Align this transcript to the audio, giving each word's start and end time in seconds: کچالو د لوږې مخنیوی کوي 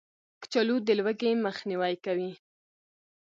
کچالو 0.41 0.75
د 0.87 0.89
لوږې 0.99 1.31
مخنیوی 1.45 1.93
کوي 2.05 2.31